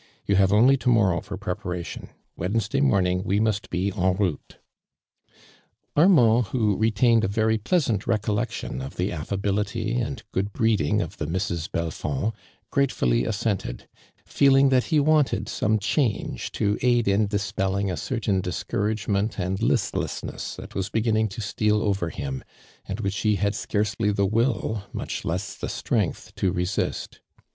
You 0.25 0.33
have 0.33 0.51
only 0.51 0.77
to 0.77 0.89
morrow 0.89 1.21
for 1.21 1.37
prepa 1.37 1.63
ration. 1.65 2.09
Wednesday 2.35 2.81
morning 2.81 3.21
we 3.23 3.39
must 3.39 3.69
be 3.69 3.89
en 3.89 3.93
routc.^^ 4.15 4.55
Armand, 5.95 6.47
who 6.47 6.75
retained 6.75 7.23
a 7.23 7.27
very 7.27 7.59
pleasant 7.59 8.07
re 8.07 8.17
collection 8.17 8.81
of 8.81 8.95
the 8.95 9.11
art'ability 9.11 10.01
and 10.03 10.23
good 10.31 10.53
breed 10.53 10.81
ing 10.81 11.03
of 11.03 11.17
the 11.17 11.27
Misses 11.27 11.67
Belfond, 11.67 12.33
gratemlly 12.71 13.27
assent 13.27 13.63
ed, 13.67 13.87
feeling 14.25 14.69
that 14.69 14.85
he 14.85 14.99
wanted 14.99 15.47
some 15.47 15.77
change 15.77 16.51
to 16.53 16.79
aid 16.81 17.07
in 17.07 17.27
dispelling 17.27 17.91
a 17.91 17.95
certain 17.95 18.41
discouragement 18.41 19.37
and 19.37 19.61
listlessness 19.61 20.55
that 20.55 20.73
was 20.73 20.89
beginning 20.89 21.27
to 21.27 21.41
steal 21.41 21.79
over 21.79 22.09
him, 22.09 22.43
and 22.87 23.01
which 23.01 23.17
he 23.19 23.35
had 23.35 23.53
scarcely 23.53 24.11
the 24.11 24.25
will, 24.25 24.81
much 24.93 25.23
less 25.23 25.55
the 25.55 25.69
strength 25.69 26.33
to 26.33 26.51
resist. 26.51 27.19